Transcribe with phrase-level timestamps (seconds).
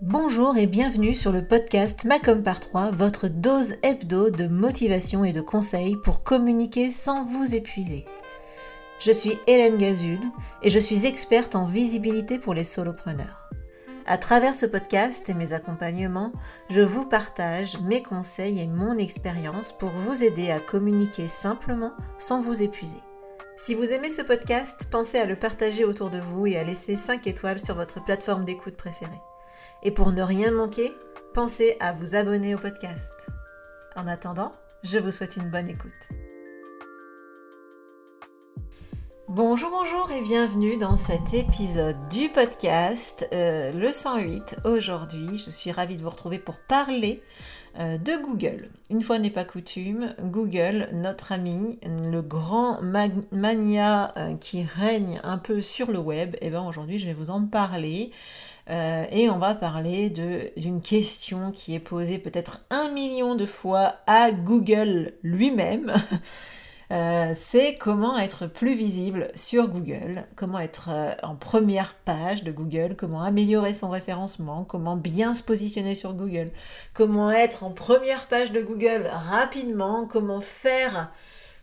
[0.00, 5.32] Bonjour et bienvenue sur le podcast Macom par 3, votre dose hebdo de motivation et
[5.32, 8.06] de conseils pour communiquer sans vous épuiser.
[9.00, 10.20] Je suis Hélène Gazul
[10.62, 13.50] et je suis experte en visibilité pour les solopreneurs.
[14.06, 16.32] À travers ce podcast et mes accompagnements,
[16.70, 22.40] je vous partage mes conseils et mon expérience pour vous aider à communiquer simplement sans
[22.40, 23.02] vous épuiser.
[23.56, 26.94] Si vous aimez ce podcast, pensez à le partager autour de vous et à laisser
[26.94, 29.20] 5 étoiles sur votre plateforme d'écoute préférée.
[29.84, 30.92] Et pour ne rien manquer,
[31.34, 33.28] pensez à vous abonner au podcast.
[33.94, 35.92] En attendant, je vous souhaite une bonne écoute.
[39.28, 44.56] Bonjour, bonjour et bienvenue dans cet épisode du podcast, euh, le 108.
[44.64, 47.22] Aujourd'hui, je suis ravie de vous retrouver pour parler
[47.78, 48.70] euh, de Google.
[48.90, 52.80] Une fois n'est pas coutume, Google, notre ami, le grand
[53.30, 57.14] mania euh, qui règne un peu sur le web, et eh bien aujourd'hui je vais
[57.14, 58.10] vous en parler.
[58.70, 63.96] Euh, et on va parler d'une question qui est posée peut-être un million de fois
[64.06, 65.92] à Google lui-même.
[66.90, 72.50] Euh, c'est comment être plus visible sur Google, comment être euh, en première page de
[72.50, 76.50] Google, comment améliorer son référencement, comment bien se positionner sur Google,
[76.94, 81.12] comment être en première page de Google rapidement, comment faire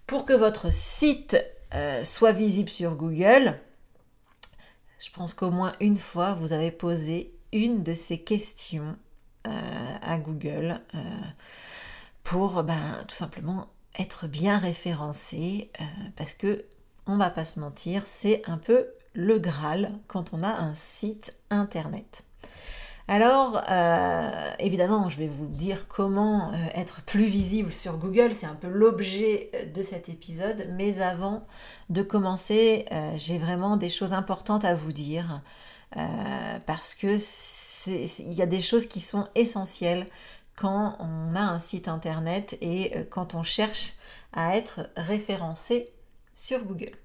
[0.06, 1.44] pour que votre site
[2.04, 3.60] soit visible sur Google.
[5.06, 8.98] Je pense qu'au moins une fois, vous avez posé une de ces questions
[9.46, 9.52] euh,
[10.02, 11.00] à Google euh,
[12.24, 13.68] pour ben, tout simplement
[14.00, 15.84] être bien référencé euh,
[16.16, 16.66] parce que
[17.06, 21.38] on va pas se mentir, c'est un peu le Graal quand on a un site
[21.52, 22.24] internet.
[23.08, 23.62] Alors,
[24.58, 29.52] évidemment, je vais vous dire comment être plus visible sur Google, c'est un peu l'objet
[29.76, 31.46] de cet épisode, mais avant
[31.90, 35.42] de commencer, j'ai vraiment des choses importantes à vous dire,
[36.66, 37.18] parce que
[37.88, 40.08] il y a des choses qui sont essentielles
[40.56, 43.94] quand on a un site internet et quand on cherche
[44.34, 45.92] à être référencé
[46.34, 46.98] sur Google.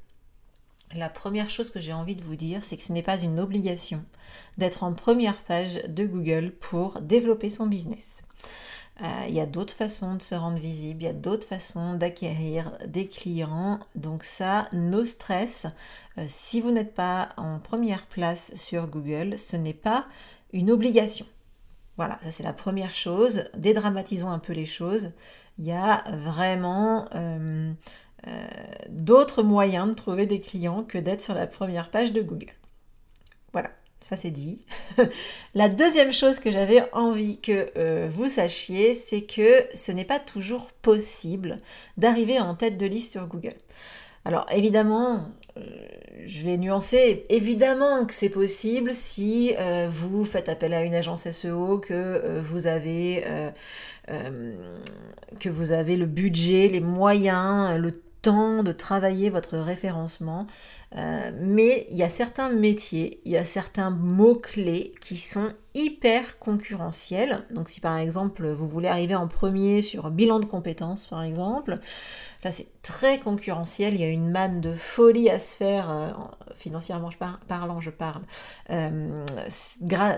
[0.94, 3.38] La première chose que j'ai envie de vous dire, c'est que ce n'est pas une
[3.38, 4.04] obligation
[4.58, 8.22] d'être en première page de Google pour développer son business.
[9.02, 11.94] Euh, il y a d'autres façons de se rendre visible, il y a d'autres façons
[11.94, 13.78] d'acquérir des clients.
[13.94, 15.66] Donc ça, no stress.
[16.18, 20.06] Euh, si vous n'êtes pas en première place sur Google, ce n'est pas
[20.52, 21.26] une obligation.
[21.96, 23.44] Voilà, ça c'est la première chose.
[23.56, 25.12] Dédramatisons un peu les choses.
[25.58, 27.72] Il y a vraiment euh,
[28.26, 28.46] euh,
[28.90, 32.52] d'autres moyens de trouver des clients que d'être sur la première page de Google.
[33.52, 33.70] Voilà,
[34.02, 34.60] ça c'est dit.
[35.54, 40.18] la deuxième chose que j'avais envie que euh, vous sachiez, c'est que ce n'est pas
[40.18, 41.56] toujours possible
[41.96, 43.54] d'arriver en tête de liste sur Google.
[44.26, 45.30] Alors évidemment,
[46.26, 49.54] je vais nuancer, évidemment que c'est possible si
[49.88, 53.24] vous faites appel à une agence SEO, que vous avez
[54.06, 57.92] que vous avez le budget, les moyens, le
[58.22, 60.46] temps de travailler votre référencement.
[60.96, 66.40] Euh, mais il y a certains métiers, il y a certains mots-clés qui sont hyper
[66.40, 67.46] concurrentiels.
[67.52, 71.78] Donc si par exemple vous voulez arriver en premier sur bilan de compétences par exemple,
[72.42, 76.08] là c'est très concurrentiel, il y a une manne de folie à se faire, euh,
[76.56, 77.10] financièrement
[77.46, 78.22] parlant je parle,
[78.70, 79.14] euh,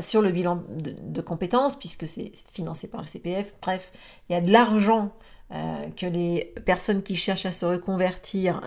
[0.00, 3.54] sur le bilan de compétences puisque c'est financé par le CPF.
[3.60, 3.92] Bref,
[4.30, 5.12] il y a de l'argent
[5.52, 8.60] euh, que les personnes qui cherchent à se reconvertir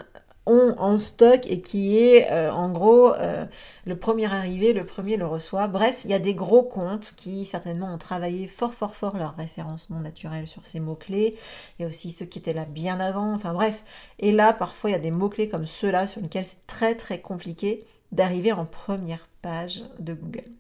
[0.46, 3.46] ont en stock et qui est euh, en gros euh,
[3.86, 5.68] le premier arrivé, le premier le reçoit.
[5.68, 9.36] Bref, il y a des gros comptes qui certainement ont travaillé fort fort fort leur
[9.36, 11.36] référencement naturel sur ces mots-clés.
[11.80, 13.34] Il y a aussi ceux qui étaient là bien avant.
[13.34, 13.84] Enfin bref,
[14.20, 17.20] et là parfois il y a des mots-clés comme ceux-là sur lesquels c'est très très
[17.20, 20.52] compliqué d'arriver en première page de Google.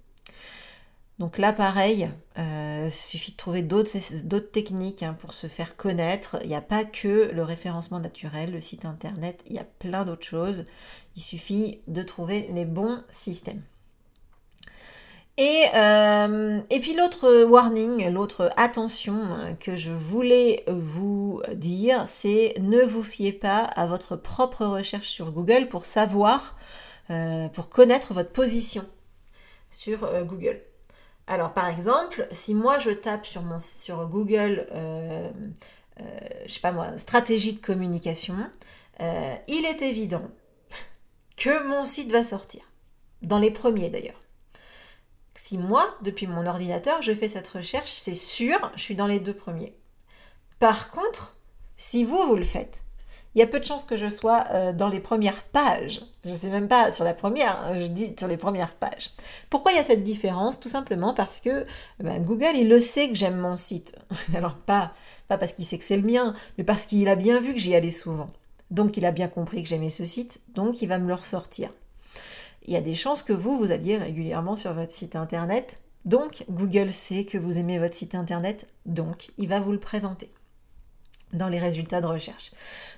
[1.18, 6.38] Donc là, pareil, euh, suffit de trouver d'autres techniques hein, pour se faire connaître.
[6.42, 10.04] Il n'y a pas que le référencement naturel, le site internet, il y a plein
[10.04, 10.66] d'autres choses.
[11.16, 13.62] Il suffit de trouver les bons systèmes.
[15.38, 19.18] Et, euh, et puis l'autre warning, l'autre attention
[19.60, 25.32] que je voulais vous dire, c'est ne vous fiez pas à votre propre recherche sur
[25.32, 26.56] Google pour savoir,
[27.10, 28.86] euh, pour connaître votre position
[29.70, 30.62] sur Google.
[31.28, 35.32] Alors par exemple, si moi je tape sur, Google, euh,
[36.00, 36.04] euh,
[36.46, 38.36] je sais pas moi, stratégie de communication,
[39.02, 40.30] euh, il est évident
[41.36, 42.62] que mon site va sortir.
[43.22, 44.20] Dans les premiers d'ailleurs.
[45.34, 49.20] Si moi, depuis mon ordinateur, je fais cette recherche, c'est sûr, je suis dans les
[49.20, 49.76] deux premiers.
[50.60, 51.38] Par contre,
[51.76, 52.85] si vous, vous le faites,
[53.36, 56.02] il y a peu de chances que je sois euh, dans les premières pages.
[56.24, 59.12] Je ne sais même pas sur la première, hein, je dis sur les premières pages.
[59.50, 60.60] Pourquoi il y a cette différence?
[60.60, 61.66] Tout simplement parce que
[62.00, 63.98] ben, Google, il le sait que j'aime mon site.
[64.36, 64.94] Alors pas,
[65.28, 67.60] pas parce qu'il sait que c'est le mien, mais parce qu'il a bien vu que
[67.60, 68.28] j'y allais souvent.
[68.72, 71.70] Donc il a bien compris que j'aimais ce site, donc il va me le ressortir.
[72.66, 76.46] Il y a des chances que vous, vous alliez régulièrement sur votre site internet, donc
[76.50, 80.32] Google sait que vous aimez votre site internet, donc il va vous le présenter
[81.36, 82.52] dans les résultats de recherche.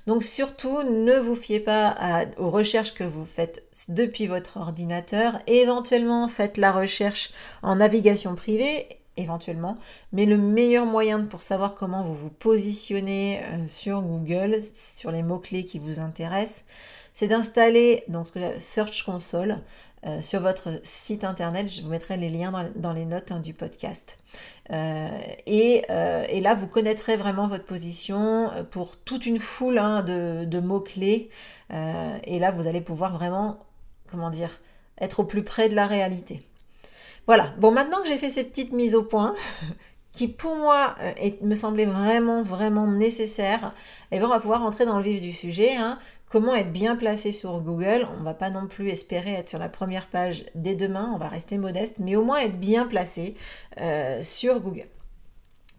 [0.08, 1.96] Donc surtout, ne vous fiez pas
[2.38, 5.40] aux recherches que vous faites depuis votre ordinateur.
[5.48, 7.32] Éventuellement, faites la recherche
[7.62, 8.88] en navigation privée,
[9.18, 9.78] éventuellement.
[10.14, 15.24] Mais le meilleur moyen pour savoir comment vous vous positionnez euh, sur Google, sur les
[15.24, 16.64] mots-clés qui vous intéressent,
[17.14, 18.28] c'est d'installer donc
[18.60, 19.58] Search Console.
[20.08, 21.70] Euh, sur votre site internet.
[21.70, 24.18] Je vous mettrai les liens dans, les notes hein, du podcast.
[24.72, 25.08] Euh,
[25.50, 31.30] euh, et, là, vous connaîtrez vraiment votre position pour toute une foule hein, de, mots-clés.
[31.72, 33.60] et là, vous allez pouvoir vraiment,
[34.10, 34.62] comment dire,
[35.02, 36.42] être au plus près de la réalité.
[37.26, 37.54] Voilà.
[37.58, 39.34] Bon, maintenant que j'ai fait ces petites mises au point,
[40.14, 40.96] qui pour moi
[41.42, 43.74] me semblaient vraiment, vraiment nécessaires,
[44.12, 45.76] et eh bien, on va pouvoir entrer dans le vif du sujet.
[45.76, 46.00] Hein.
[46.30, 49.60] Comment être bien placé sur Google On ne va pas non plus espérer être sur
[49.60, 53.36] la première page dès demain, on va rester modeste, mais au moins être bien placé
[53.80, 54.90] euh, sur Google.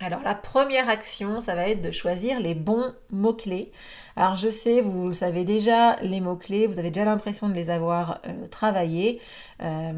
[0.01, 3.73] Alors la première action, ça va être de choisir les bons mots-clés.
[4.17, 7.69] Alors je sais, vous le savez déjà, les mots-clés, vous avez déjà l'impression de les
[7.69, 9.21] avoir euh, travaillés,
[9.61, 9.93] euh,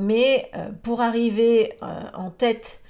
[0.00, 0.50] mais
[0.82, 1.78] pour arriver
[2.14, 2.80] en tête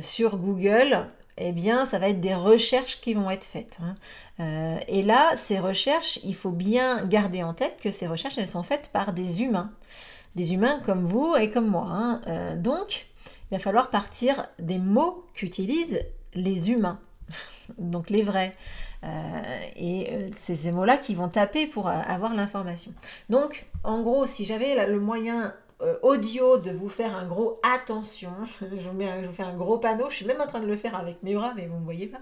[0.00, 3.78] sur Google, eh bien, ça va être des recherches qui vont être faites.
[3.82, 3.94] Hein.
[4.40, 8.48] Euh, et là, ces recherches, il faut bien garder en tête que ces recherches, elles
[8.48, 9.72] sont faites par des humains.
[10.36, 11.86] Des humains comme vous et comme moi.
[11.88, 12.20] Hein.
[12.28, 13.06] Euh, donc,
[13.50, 16.02] il va falloir partir des mots qu'utilisent
[16.34, 17.00] les humains.
[17.78, 18.54] donc les vrais.
[19.02, 19.42] Euh,
[19.76, 22.92] et c'est ces mots-là qui vont taper pour avoir l'information.
[23.28, 25.52] Donc, en gros, si j'avais le moyen
[25.84, 28.32] euh, audio de vous faire un gros attention.
[28.60, 30.08] je, vous fais un gros panneau.
[30.08, 31.84] Je suis même en train de le faire avec mes bras, mais vous ne me
[31.84, 32.18] voyez pas.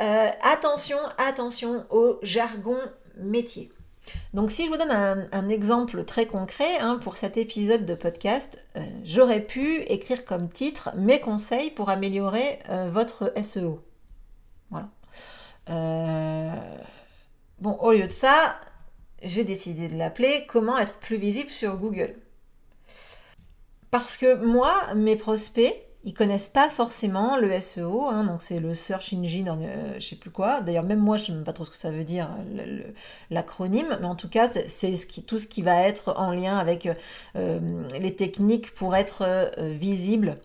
[0.00, 2.76] Euh, attention, attention au jargon
[3.16, 3.70] métier.
[4.34, 8.58] Donc si je vous donne un, exemple très concret hein, pour cet épisode de podcast,
[8.76, 12.58] euh, j'aurais pu écrire comme titre mes conseils pour améliorer
[12.90, 13.80] votre SEO.
[14.70, 14.88] Voilà.
[17.60, 18.58] bon, au lieu de ça,
[19.22, 22.16] j'ai décidé de l'appeler comment être plus visible sur Google.
[23.92, 28.74] Parce que moi, mes prospects, ils connaissent pas forcément le SEO, hein, donc c'est le
[28.74, 30.62] Search Engine, euh, je sais plus quoi.
[30.62, 32.30] D'ailleurs, même moi, je sais même pas trop ce que ça veut dire,
[33.28, 34.94] l'acronyme, mais en tout cas, c'est
[35.26, 36.88] tout ce qui va être en lien avec
[37.36, 37.60] euh,
[38.00, 40.38] les techniques pour être euh, visible,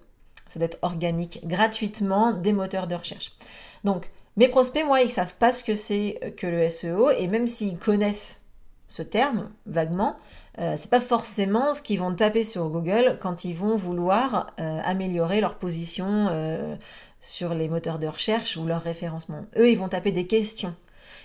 [0.50, 3.32] c'est d'être organique, gratuitement des moteurs de recherche.
[3.86, 7.48] Donc, mes prospects, moi, ils savent pas ce que c'est que le SEO, et même
[7.48, 8.42] s'ils connaissent
[8.88, 10.18] ce terme vaguement,
[10.60, 14.80] euh, c'est pas forcément ce qu'ils vont taper sur Google quand ils vont vouloir euh,
[14.84, 16.76] améliorer leur position euh,
[17.20, 19.46] sur les moteurs de recherche ou leur référencement.
[19.58, 20.74] Eux, ils vont taper des questions.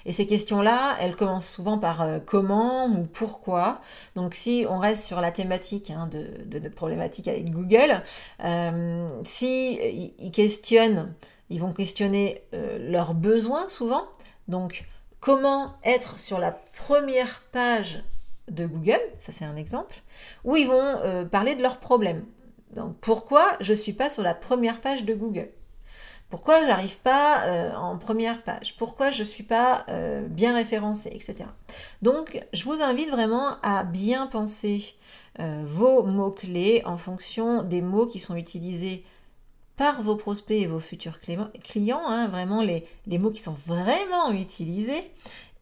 [0.04, 3.80] Et ces questions-là, elles commencent souvent par comment ou pourquoi.
[4.16, 8.02] Donc si on reste sur la thématique hein, de, notre problématique avec Google,
[9.22, 9.78] si
[10.18, 11.14] ils questionnent,
[11.50, 12.42] ils vont questionner
[12.80, 14.02] leurs besoins souvent.
[14.48, 14.86] Donc
[15.20, 16.50] comment être sur la
[16.82, 18.02] première page
[18.50, 20.02] de Google, ça c'est un exemple,
[20.44, 22.24] où ils vont euh, parler de leurs problèmes.
[22.74, 25.50] Donc pourquoi je ne suis pas sur la première page de Google?
[26.28, 28.76] Pourquoi j'arrive pas euh, en première page?
[28.78, 31.44] Pourquoi je ne suis pas euh, bien référencé, etc.
[32.00, 34.94] Donc je vous invite vraiment à bien penser
[35.38, 39.02] vos mots-clés en fonction des mots qui sont utilisés
[39.76, 42.86] par vos prospects et vos futurs clients, hein, vraiment les,
[43.18, 45.10] mots qui sont vraiment utilisés,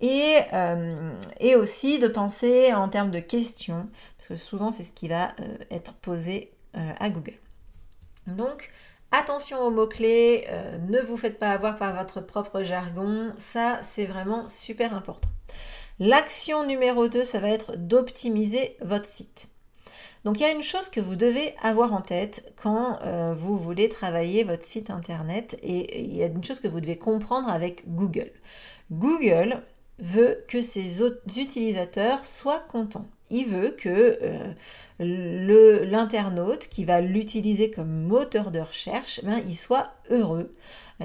[0.02, 5.09] euh, et, aussi de penser en termes de questions, parce que souvent c'est ce qui
[5.09, 7.38] va euh, être posé euh, à Google.
[8.26, 8.71] Donc,
[9.12, 10.47] attention aux mots-clés,
[10.88, 15.28] ne vous faites pas avoir par votre propre jargon, ça c'est vraiment super important.
[15.99, 19.49] L'action numéro 2, ça va être d'optimiser votre site.
[20.25, 22.99] Donc il y a une chose que vous devez avoir en tête quand
[23.35, 26.99] vous voulez travailler votre site internet et il y a une chose que vous devez
[26.99, 28.30] comprendre avec Google.
[28.90, 29.62] Google,
[30.00, 31.02] veut que ses
[31.37, 33.07] utilisateurs soient contents.
[33.30, 39.92] Il veut que euh, l'internaute qui va l'utiliser comme moteur de recherche, ben, il soit
[40.11, 40.50] heureux.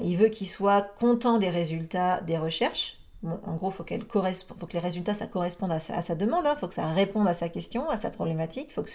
[0.04, 2.98] Il veut qu'il soit content des résultats des recherches.
[3.24, 6.56] en gros, faut, faut, que les résultats ça correspondent à sa, demande, il hein.
[6.60, 8.92] faut que ça réponde à sa question, à sa problématique, faut que,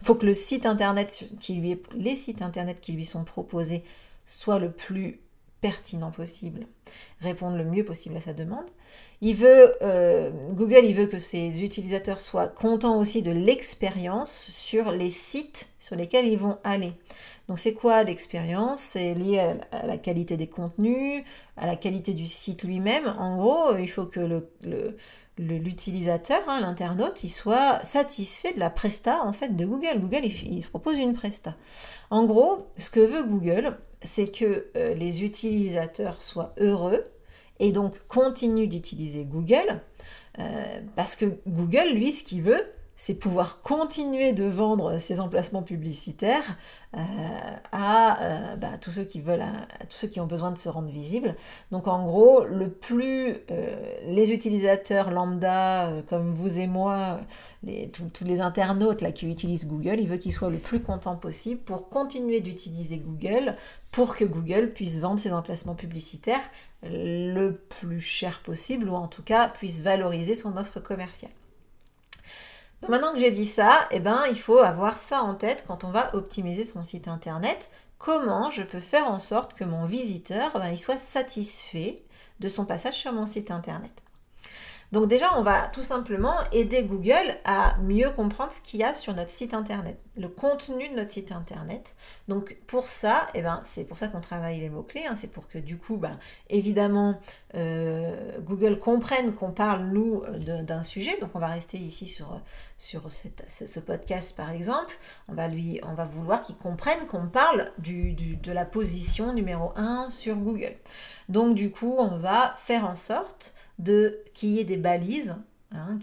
[0.00, 3.84] faut que le site internet qui lui les sites internet qui lui sont proposés
[4.26, 5.20] soient le plus
[5.60, 6.66] pertinent possible.
[7.20, 8.66] répondre le mieux possible à sa demande.
[9.22, 15.68] Euh, Google, il veut que ses utilisateurs soient contents aussi de l'expérience sur les sites
[15.78, 16.92] sur lesquels ils vont aller.
[17.50, 18.80] Donc c'est quoi l'expérience?
[18.80, 19.40] C'est lié
[19.72, 21.24] à, la qualité des contenus,
[21.56, 23.12] à la qualité du site lui-même.
[23.18, 24.96] En gros, il faut que le,
[25.36, 29.98] l'utilisateur, hein, l'internaute, il soit satisfait de la presta en fait de Google.
[29.98, 31.56] Google, il, se propose une presta.
[32.10, 37.02] En gros, ce que veut Google, c'est que euh, les utilisateurs soient heureux
[37.58, 39.82] et donc continuent d'utiliser Google.
[40.38, 42.62] Euh, parce que Google, lui, ce qu'il veut,
[43.00, 46.58] c'est pouvoir continuer de vendre ses emplacements publicitaires
[46.94, 46.98] euh,
[47.72, 50.68] à, euh, bah, tous ceux qui veulent, à, tous ceux qui ont besoin de se
[50.68, 51.34] rendre visibles.
[51.70, 57.20] Donc en gros, le plus euh, les utilisateurs lambda comme vous et moi,
[57.64, 61.88] tous les internautes qui utilisent Google, il veut qu'ils soient le plus contents possible pour
[61.88, 63.56] continuer d'utiliser Google
[63.92, 66.50] pour que Google puisse vendre ses emplacements publicitaires
[66.82, 71.32] le plus cher possible ou en tout cas puisse valoriser son offre commerciale.
[72.88, 75.90] Maintenant que j'ai dit ça, eh ben, il faut avoir ça en tête quand on
[75.90, 77.70] va optimiser son site internet.
[77.98, 82.02] Comment je peux faire en sorte que mon visiteur ben, il soit satisfait
[82.40, 84.02] de son passage sur mon site internet?
[84.92, 88.92] Donc déjà, on va tout simplement aider Google à mieux comprendre ce qu'il y a
[88.92, 91.94] sur notre site internet, le contenu de notre site internet.
[92.26, 95.14] Donc pour ça, eh ben, c'est pour ça qu'on travaille les mots-clés, hein.
[95.16, 96.18] c'est pour que du coup, ben,
[96.48, 97.20] évidemment,
[97.54, 101.16] euh, Google comprenne qu'on parle, nous, d'un sujet.
[101.20, 102.40] Donc on va rester ici sur,
[102.76, 104.98] sur ce podcast, par exemple.
[105.28, 109.72] On va, lui, on va vouloir qu'il comprenne qu'on parle du, de la position numéro
[109.76, 110.74] 1 sur Google.
[111.28, 115.36] Donc du coup, on va faire en sorte de qu'il y ait des balises,
[115.72, 115.98] hein,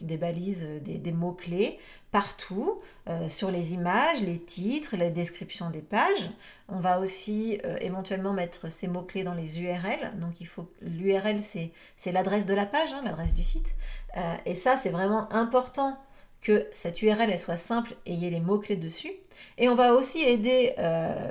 [0.00, 1.78] des mots-clés
[2.10, 6.30] partout, euh, sur les images, les titres, la description des pages.
[6.68, 10.18] On va aussi euh, éventuellement mettre ces mots-clés dans les URL.
[10.18, 13.74] Donc il faut l'URL, c'est l'adresse de la page, hein, l'adresse du site.
[14.16, 15.98] Euh, et ça, c'est vraiment important
[16.40, 19.12] que cette URL elle soit simple et y ait les mots-clés dessus.
[19.58, 20.72] Et on va aussi aider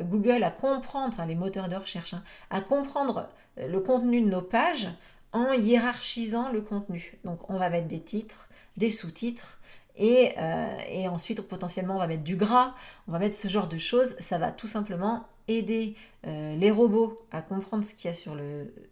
[0.10, 4.42] Google à comprendre, enfin les moteurs de recherche, hein, à comprendre le contenu de nos
[4.42, 4.90] pages
[5.34, 7.18] en hiérarchisant le contenu.
[7.24, 9.60] Donc on va mettre des titres, des sous-titres,
[9.96, 12.76] et, euh, ensuite potentiellement on va mettre du gras,
[13.08, 14.16] on va mettre ce genre de choses.
[14.20, 18.16] Ça va tout simplement aider euh, les robots à comprendre ce qu'il y a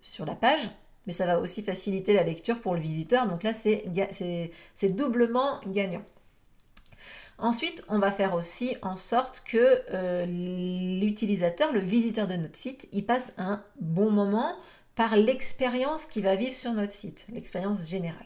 [0.01, 0.72] sur la page,
[1.06, 3.27] mais ça va aussi faciliter la lecture pour le visiteur.
[3.27, 6.04] Donc là, c'est doublement gagnant.
[7.38, 12.88] Ensuite, on va faire aussi en sorte que euh, l'utilisateur, le visiteur de notre site,
[12.94, 14.56] il passe un bon moment,
[14.95, 18.25] par l'expérience qu'il va vivre sur notre site, l'expérience générale.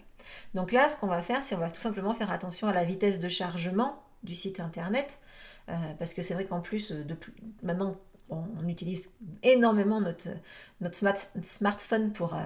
[0.54, 2.86] Donc là, ce qu'on va faire, c'est on va tout simplement faire attention à la
[2.86, 5.20] vitesse de chargement du site internet,
[5.70, 7.18] euh, parce que c'est vrai qu'en plus, de,
[7.64, 7.98] maintenant,
[8.30, 9.12] on, utilise
[9.42, 10.30] énormément notre,
[11.42, 12.40] smartphone pour, euh,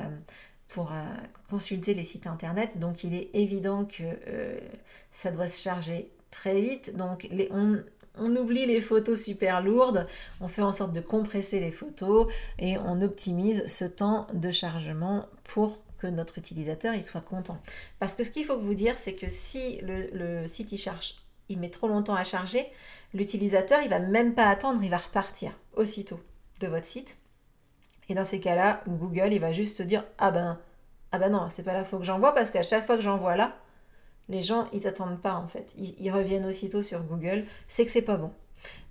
[0.70, 1.04] pour euh,
[1.50, 4.06] consulter les sites internet, donc il est évident que
[5.12, 6.96] ça doit se charger très vite.
[6.96, 7.84] Donc les, on,
[8.18, 10.08] on oublie les photos super lourdes,
[10.40, 15.26] on fait en sorte de compresser les photos et on optimise ce temps de chargement
[15.44, 17.60] pour que notre utilisateur il soit content.
[18.00, 21.16] Parce que ce qu'il faut vous dire, c'est que si le, site il charge,
[21.50, 22.66] il met trop longtemps à charger,
[23.14, 26.20] l'utilisateur il va même pas attendre, il va repartir aussitôt
[26.60, 27.18] de votre site.
[28.10, 30.60] Et dans ces cas-là, Google il va juste dire ah ben
[31.12, 33.36] ah ben non, c'est pas là faut que j'envoie parce qu'à chaque fois que j'envoie
[33.36, 33.56] là,
[34.30, 35.74] les gens, ils t'attendent pas en fait.
[35.78, 37.46] Ils, reviennent aussitôt sur Google.
[37.68, 38.32] C'est que c'est pas bon.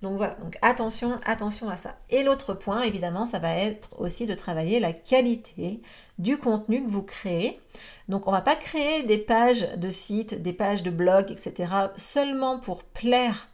[0.03, 1.97] Donc voilà, donc attention, attention à ça.
[2.11, 5.81] Et l'autre point, évidemment, ça va être aussi de travailler la qualité
[6.19, 7.59] du contenu que vous créez.
[8.07, 11.73] Donc on va pas créer des pages de sites, des pages de blog, etc.
[11.97, 13.47] seulement pour plaire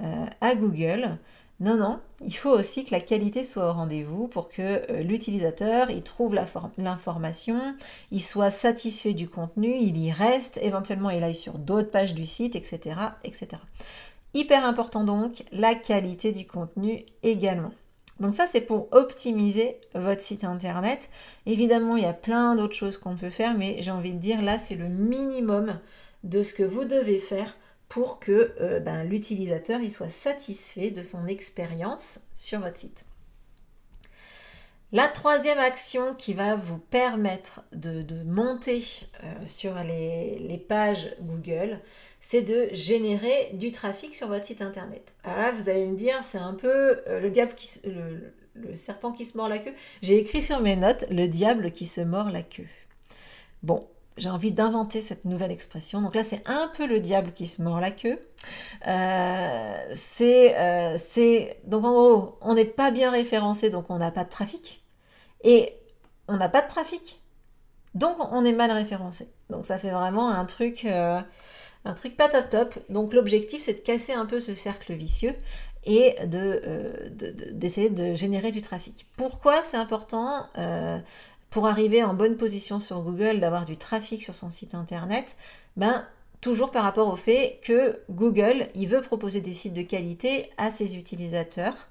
[0.00, 1.18] euh, à Google.
[1.60, 5.90] Non, non, il faut aussi que la qualité soit au rendez-vous pour que euh, l'utilisateur
[5.90, 6.36] il trouve
[6.78, 7.58] l'information,
[8.12, 12.26] il soit satisfait du contenu, il y reste, éventuellement il aille sur d'autres pages du
[12.26, 13.48] site, etc., etc.
[14.34, 17.72] Hyper important donc, la qualité du contenu également.
[18.20, 21.10] Donc ça c'est pour optimiser votre site internet.
[21.44, 24.42] Évidemment il y a plein d'autres choses qu'on peut faire, mais j'ai envie de dire
[24.42, 25.76] là c'est le minimum
[26.22, 27.56] de ce que vous devez faire
[27.88, 33.04] pour que euh, ben, l'utilisateur il soit satisfait de son expérience sur votre site.
[34.90, 38.82] La troisième action qui va vous permettre de, monter
[39.22, 41.78] euh, sur les, pages Google,
[42.20, 45.14] c'est de générer du trafic sur votre site internet.
[45.24, 47.52] Alors là, vous allez me dire, c'est un peu euh, le diable
[48.54, 49.74] le serpent qui se mord la queue.
[50.00, 52.66] J'ai écrit sur mes notes le diable qui se mord la queue.
[53.62, 53.86] Bon,
[54.18, 56.00] j'ai envie d'inventer cette nouvelle expression.
[56.02, 58.20] Donc là, c'est un peu le diable qui se mord la queue.
[58.86, 64.24] Euh, euh, c'est, donc en gros, on n'est pas bien référencé, donc on n'a pas
[64.24, 64.84] de trafic.
[65.44, 65.74] Et
[66.26, 67.20] on n'a pas de trafic.
[67.94, 69.32] Donc on est mal référencé.
[69.50, 71.20] Donc ça fait vraiment un truc, euh,
[71.84, 72.78] un truc pas top top.
[72.90, 75.34] Donc l'objectif c'est de casser un peu ce cercle vicieux
[75.84, 77.08] et euh,
[77.52, 79.06] d'essayer de, générer du trafic.
[79.16, 80.46] Pourquoi c'est important?
[81.50, 85.36] Pour arriver en bonne position sur Google d'avoir du trafic sur son site internet
[85.76, 86.06] Ben
[86.40, 90.70] toujours par rapport au fait que Google, il veut proposer des sites de qualité à
[90.70, 91.88] ses utilisateurs.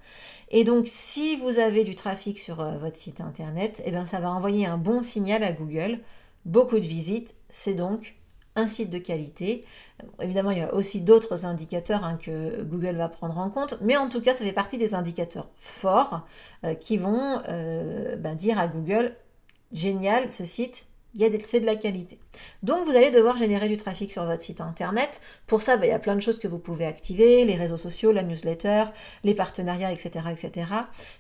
[0.50, 4.20] Et donc, si vous avez du trafic sur euh, votre site internet, eh bien, ça
[4.20, 6.00] va envoyer un bon signal à Google.
[6.46, 8.16] Beaucoup de visites, c'est donc
[8.56, 9.66] un site de qualité.
[10.22, 13.98] Évidemment, il y a aussi d'autres indicateurs hein, que Google va prendre en compte, mais
[13.98, 16.26] en tout cas, ça fait partie des indicateurs forts
[16.64, 19.16] euh, qui vont euh, ben, dire à Google,
[19.72, 20.88] génial, ce site,
[21.46, 22.20] c'est de la qualité.
[22.64, 25.22] Donc vous allez devoir générer du trafic sur votre site internet.
[25.48, 27.78] Pour ça, bah, il y a plein de choses que vous pouvez activer, les réseaux
[27.78, 28.86] sociaux, la newsletter,
[29.24, 30.68] les partenariats, etc., etc.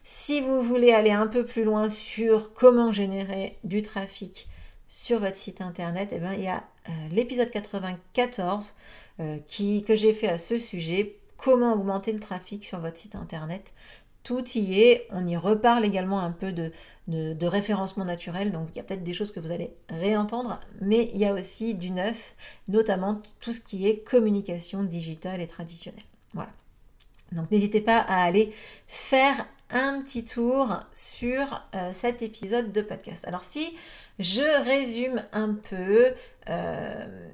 [0.03, 4.47] Si vous voulez aller un peu plus loin sur comment générer du trafic
[4.87, 8.75] sur votre site internet, eh bien, il y a euh, l'épisode 94
[9.19, 13.15] euh, qui, que j'ai fait à ce sujet, comment augmenter le trafic sur votre site
[13.15, 13.73] internet
[14.27, 15.07] tout y est.
[15.11, 16.71] On y reparle également un peu de,
[17.47, 21.17] référencement naturel, donc il y a peut-être des choses que vous allez réentendre, mais il
[21.17, 22.35] y a aussi du neuf,
[22.67, 26.03] notamment tout ce qui est communication digitale et traditionnelle.
[26.33, 26.51] Voilà.
[27.31, 28.53] Donc n'hésitez pas à aller
[28.85, 33.25] faire un petit tour sur euh, cet épisode de podcast.
[33.27, 33.77] Alors si
[34.19, 36.07] je résume un peu,
[36.49, 37.29] euh,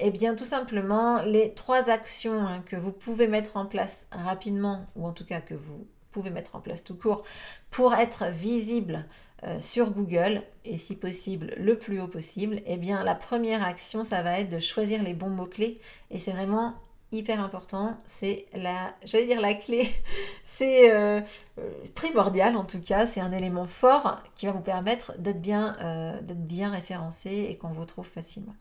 [0.00, 4.86] eh bien tout simplement les trois actions hein, que vous pouvez mettre en place rapidement,
[4.96, 7.22] ou en tout cas que vous pouvez mettre en place tout court,
[7.70, 9.06] pour être visible
[9.44, 14.02] euh, sur Google et si possible le plus haut possible, eh bien la première action,
[14.02, 15.80] ça va être de choisir les bons mots-clés.
[16.10, 16.74] Et c'est vraiment
[17.12, 19.88] hyper important, c'est la, j'allais dire la clé,
[20.44, 21.20] c'est euh,
[21.58, 25.76] euh, primordial en tout cas, c'est un élément fort qui va vous permettre d'être bien,
[26.22, 28.56] d'être bien référencé et qu'on vous trouve facilement.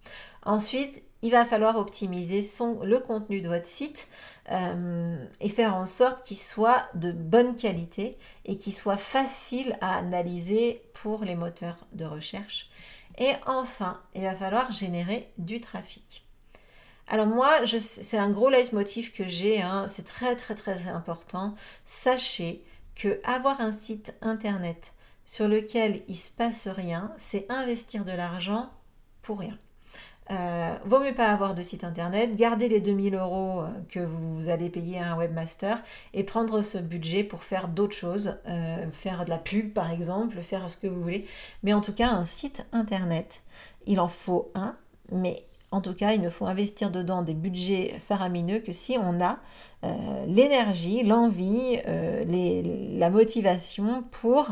[0.46, 2.42] Ensuite, il va falloir optimiser
[2.84, 4.08] le contenu de votre site
[4.52, 9.98] euh, et faire en sorte qu'il soit de bonne qualité et qu'il soit facile à
[9.98, 12.70] analyser pour les moteurs de recherche.
[13.18, 16.24] Et enfin, il va falloir générer du trafic.
[17.08, 21.56] Alors moi, c'est un gros leitmotiv que j'ai, hein, c'est très très très important.
[21.86, 22.64] Sachez
[22.96, 28.70] que avoir un site internet sur lequel il se passe rien, c'est investir de l'argent
[29.22, 29.58] pour rien.
[30.30, 34.50] Euh, vaut mieux pas avoir de site internet, garder les 2000 euros euh, que vous
[34.50, 35.82] allez payer à un webmaster
[36.14, 40.40] et prendre ce budget pour faire d'autres choses, euh, faire de la pub par exemple,
[40.40, 41.26] faire ce que vous voulez.
[41.64, 43.42] Mais en tout cas, un site internet,
[43.86, 44.76] il en faut un,
[45.14, 49.22] mais en tout cas, il ne faut investir dedans des budgets faramineux que si on
[49.22, 49.38] a
[50.26, 54.48] l'énergie, l'envie, la motivation pour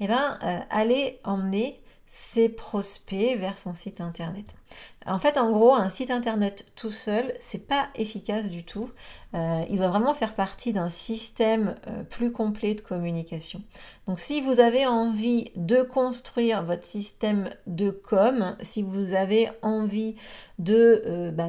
[0.00, 0.38] eh ben,
[0.70, 4.57] aller emmener ses prospects vers son site internet.
[5.06, 8.90] En fait, en gros, un site internet tout seul, c'est pas efficace du tout.
[9.34, 13.62] Euh, il doit vraiment faire partie d'un système euh, plus complet de communication.
[14.06, 20.16] Donc, si vous avez envie de construire votre système de com, si vous avez envie
[20.58, 21.48] de, euh, bah,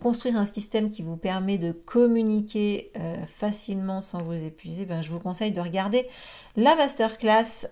[0.00, 2.92] construire un système qui vous permet de communiquer
[3.26, 6.08] facilement sans vous épuiser, ben, je vous conseille de regarder
[6.56, 7.66] la masterclass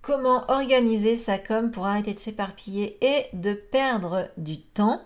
[0.00, 3.97] comment organiser sa com pour arrêter de s'éparpiller et de perdre
[4.36, 5.02] du temps.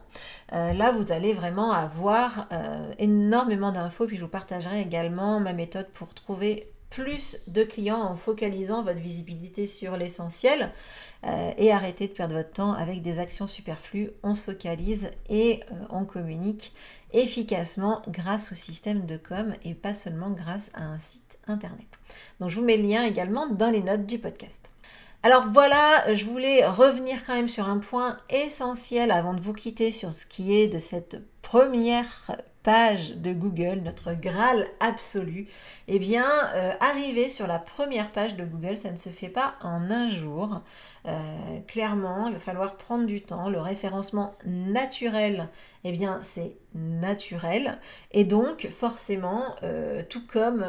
[0.53, 5.53] Euh, là, vous allez vraiment avoir euh, énormément d'infos, puis je vous partagerai également ma
[5.53, 10.71] méthode pour trouver plus de clients en focalisant votre visibilité sur l'essentiel
[11.25, 14.11] euh, et arrêter de perdre votre temps avec des actions superflues.
[14.23, 16.75] On se focalise et on communique
[17.15, 21.87] efficacement grâce au système de com et pas seulement grâce à un site internet.
[22.41, 24.72] Donc je vous mets le lien également dans les notes du podcast.
[25.25, 29.93] Alors voilà, je voulais revenir quand même sur un point essentiel avant de vous quitter
[29.93, 32.33] sur ce qui est de cette première
[32.63, 35.49] page de Google, notre Graal absolu,
[35.89, 39.55] eh bien, euh, arriver sur la première page de Google, ça ne se fait pas
[39.63, 40.63] en un jour.
[41.07, 43.51] Euh, clairement, il va falloir prendre du temps.
[43.51, 45.49] Le référencement naturel,
[45.83, 47.79] eh bien, c'est naturel.
[48.13, 50.65] Et donc, forcément, euh, tout comme,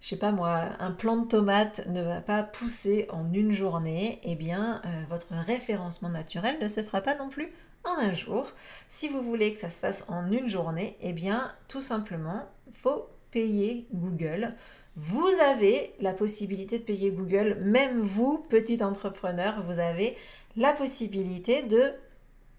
[0.00, 4.20] je sais pas moi, un plant de tomate ne va pas pousser en une journée,
[4.24, 7.48] eh bien, votre référencement naturel ne se fera pas non plus
[7.84, 8.46] en un jour.
[8.88, 13.06] Si vous voulez que ça se fasse en une journée, eh bien, tout simplement, faut
[13.30, 14.54] payer Google.
[14.96, 20.16] Vous avez la possibilité de payer Google, même vous, petit entrepreneur, vous avez
[20.56, 21.92] la possibilité de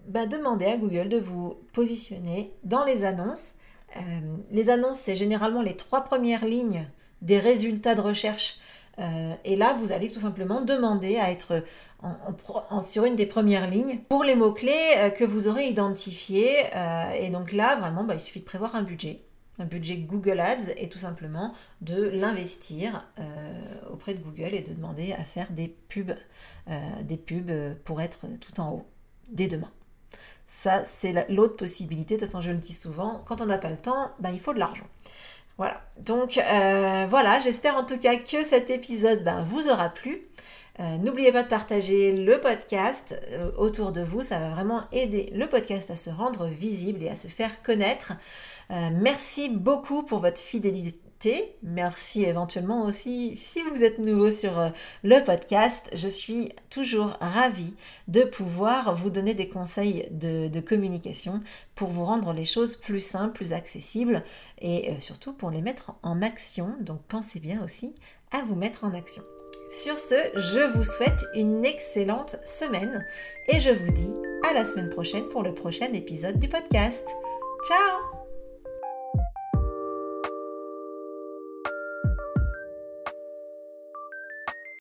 [0.07, 3.53] bah, demander à Google de vous positionner dans les annonces.
[3.95, 6.87] Euh, les annonces, c'est généralement les trois premières lignes
[7.21, 8.57] des résultats de recherche
[9.43, 11.63] et là, vous allez tout simplement demander à être
[12.83, 16.51] sur une des premières lignes pour les mots-clés que vous aurez identifiés.
[17.19, 19.17] et donc là, vraiment, bah, il suffit de prévoir un budget
[19.59, 23.07] un budget Google Ads et tout simplement de l'investir
[23.91, 26.13] auprès de Google et de demander à faire des pubs,
[27.01, 28.85] des pubs pour être tout en haut
[29.31, 29.71] dès demain.
[30.45, 32.15] Ça, c'est l'autre possibilité.
[32.15, 34.39] De toute façon, je le dis souvent, quand on n'a pas le temps, ben, il
[34.39, 34.87] faut de l'argent.
[35.57, 35.81] Voilà.
[35.99, 40.21] Donc euh, voilà, j'espère en tout cas que cet épisode ben, vous aura plu.
[40.79, 45.31] Euh, n'oubliez pas de partager le podcast euh, autour de vous, ça va vraiment aider
[45.35, 48.13] le podcast à se rendre visible et à se faire connaître.
[48.69, 51.02] merci beaucoup pour votre fidélité
[51.61, 54.69] Merci éventuellement aussi si vous êtes nouveau sur euh,
[55.03, 55.89] le podcast.
[55.93, 57.73] Je suis toujours ravie
[58.07, 61.41] de pouvoir vous donner des conseils de, communication
[61.75, 64.23] pour vous rendre les choses plus simples, plus accessibles
[64.59, 66.75] et euh, surtout pour les mettre en action.
[66.79, 67.93] Donc pensez bien aussi
[68.31, 69.23] à vous mettre en action.
[69.69, 73.05] Sur ce, je vous souhaite une excellente semaine
[73.47, 74.13] et je vous dis
[74.49, 77.09] à la semaine prochaine pour le prochain épisode du podcast.
[77.67, 78.12] Ciao